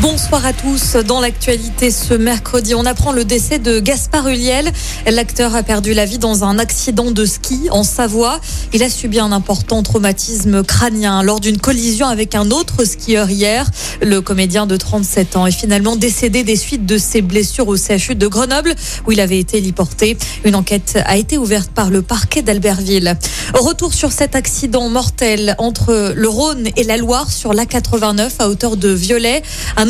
[0.00, 0.94] Bonsoir à tous.
[0.94, 4.70] Dans l'actualité ce mercredi, on apprend le décès de Gaspard Huliel.
[5.10, 8.40] L'acteur a perdu la vie dans un accident de ski en Savoie.
[8.72, 13.68] Il a subi un important traumatisme crânien lors d'une collision avec un autre skieur hier.
[14.00, 18.14] Le comédien de 37 ans est finalement décédé des suites de ses blessures au CHU
[18.14, 20.16] de Grenoble où il avait été héliporté.
[20.44, 23.16] Une enquête a été ouverte par le parquet d'Albertville.
[23.52, 28.76] Retour sur cet accident mortel entre le Rhône et la Loire sur l'A89 à hauteur
[28.76, 29.42] de Violet.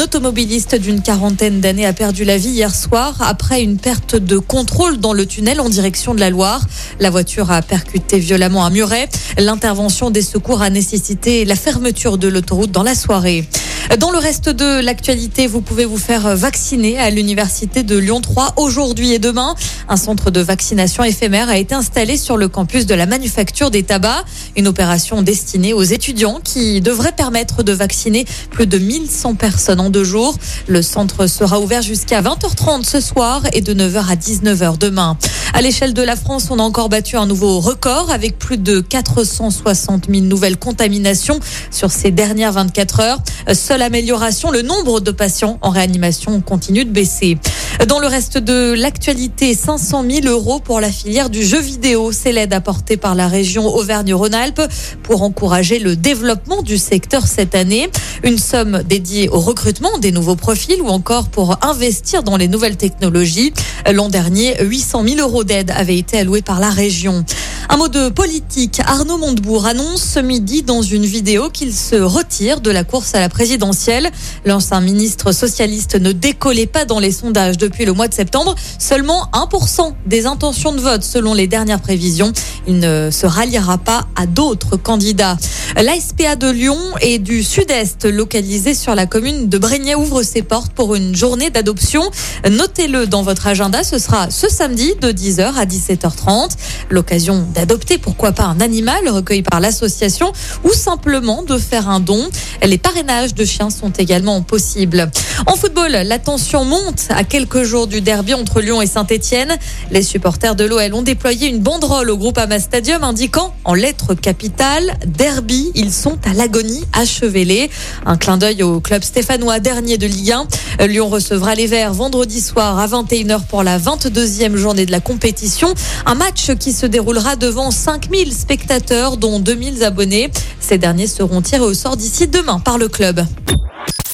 [0.02, 4.98] Automobiliste d'une quarantaine d'années a perdu la vie hier soir après une perte de contrôle
[4.98, 6.60] dans le tunnel en direction de la Loire.
[7.00, 9.08] La voiture a percuté violemment un muret.
[9.38, 13.48] L'intervention des secours a nécessité la fermeture de l'autoroute dans la soirée.
[13.96, 18.52] Dans le reste de l'actualité, vous pouvez vous faire vacciner à l'université de Lyon 3
[18.56, 19.54] aujourd'hui et demain.
[19.88, 23.84] Un centre de vaccination éphémère a été installé sur le campus de la manufacture des
[23.84, 24.26] tabacs.
[24.56, 29.87] Une opération destinée aux étudiants qui devrait permettre de vacciner plus de 1100 personnes en
[29.90, 30.36] deux jours.
[30.66, 35.16] Le centre sera ouvert jusqu'à 20h30 ce soir et de 9h à 19h demain.
[35.54, 38.80] À l'échelle de la France, on a encore battu un nouveau record avec plus de
[38.80, 41.40] 460 000 nouvelles contaminations
[41.70, 43.18] sur ces dernières 24 heures.
[43.54, 47.38] Seule amélioration, le nombre de patients en réanimation continue de baisser.
[47.86, 52.10] Dans le reste de l'actualité, 500 000 euros pour la filière du jeu vidéo.
[52.10, 54.62] C'est l'aide apportée par la région Auvergne-Rhône-Alpes
[55.04, 57.88] pour encourager le développement du secteur cette année.
[58.24, 62.76] Une somme dédiée au recrutement des nouveaux profils ou encore pour investir dans les nouvelles
[62.76, 63.52] technologies.
[63.90, 67.24] L'an dernier, 800 000 euros d'aide avaient été alloués par la région.
[67.70, 68.80] Un mot de politique.
[68.86, 73.20] Arnaud Montebourg annonce ce midi dans une vidéo qu'il se retire de la course à
[73.20, 74.10] la présidentielle.
[74.46, 78.54] L'ancien ministre socialiste ne décollait pas dans les sondages depuis le mois de septembre.
[78.78, 82.32] Seulement 1% des intentions de vote selon les dernières prévisions.
[82.66, 85.36] Il ne se ralliera pas à d'autres candidats.
[85.76, 90.72] L'ASPA de Lyon et du Sud-Est, localisé sur la commune de Brégnet, ouvre ses portes
[90.72, 92.02] pour une journée d'adoption.
[92.50, 96.50] Notez-le dans votre agenda, ce sera ce samedi de 10h à 17h30.
[96.90, 100.32] L'occasion d'adopter, pourquoi pas un animal recueilli par l'association
[100.64, 102.28] ou simplement de faire un don.
[102.62, 105.10] Les parrainages de chiens sont également possibles.
[105.46, 109.56] En football, la tension monte à quelques jours du derby entre Lyon et Saint-Etienne.
[109.90, 114.14] Les supporters de l'OL ont déployé une banderole au groupe Ama Stadium indiquant en lettres
[114.14, 117.70] capitales derby, ils sont à l'agonie achevelée.
[118.04, 120.32] Un clin d'œil au club stéphanois dernier de Ligue
[120.80, 120.86] 1.
[120.86, 125.72] Lyon recevra les Verts vendredi soir à 21h pour la 22e journée de la compétition.
[126.06, 130.30] Un match qui se déroulera devant 5000 spectateurs dont 2000 abonnés.
[130.60, 133.24] Ces derniers seront tirés au sort d'ici demain par le club.